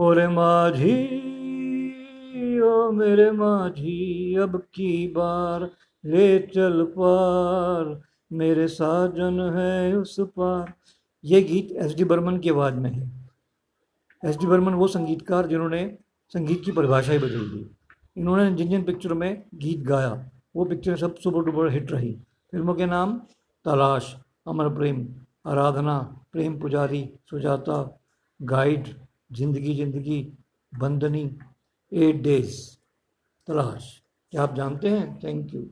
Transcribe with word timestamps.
ओरे 0.00 0.28
माझी, 0.28 0.92
ओ 2.60 2.90
मेरे 2.90 3.30
माझी, 3.30 4.34
अब 4.34 4.56
की 4.74 5.08
बार 5.08 5.70
ले 6.04 6.38
चल 6.38 6.82
पार, 6.98 8.00
मेरे 8.32 8.68
साजन 8.68 9.40
है 9.56 9.96
उस 9.96 10.16
पार। 10.20 10.72
ये 11.24 11.42
गीत 11.42 11.72
एस 11.72 11.94
डी 11.94 12.04
बर्मन 12.04 12.38
की 12.38 12.50
आवाज़ 12.50 12.74
में 12.74 12.90
है। 12.90 13.10
एस 14.24 14.38
डी 14.38 14.46
बर्मन 14.46 14.74
वो 14.74 14.88
संगीतकार 14.88 15.46
जिन्होंने 15.46 15.82
संगीत 16.28 16.62
की 16.64 16.72
परिभाषा 16.72 17.12
ही 17.12 17.18
बदल 17.18 17.44
दी। 17.48 17.76
इन्होंने 18.16 18.50
जिन 18.52 18.68
जिन 18.68 18.82
पिक्चरों 18.82 19.16
में 19.16 19.44
गीत 19.54 19.80
गाया, 19.80 20.30
वो 20.56 20.64
पिक्चर 20.64 20.96
सब 20.96 21.16
सुपर 21.16 21.44
डुपर 21.44 21.68
हिट 21.68 21.92
रही। 21.92 22.12
फ़िल्मों 22.50 22.74
के 22.74 22.86
नाम 22.86 23.18
तलाश, 23.64 24.16
अमर 24.46 24.68
प्रेम, 24.68 25.06
आराधना, 25.46 25.98
प्रेम 26.32 26.58
पुजारी, 26.60 27.04
सुजाता 27.30 27.98
गाइड 28.42 28.94
ज़िंदगी 29.30 29.74
ज़िंदगी 29.74 30.20
बंदनी 30.72 31.22
एट 31.92 32.22
डेज़ 32.22 32.56
तलाश। 33.48 33.84
क्या 34.32 34.42
आप 34.42 34.54
जानते 34.54 34.88
हैं? 34.88 35.18
Thank 35.20 35.54
you 35.54 35.62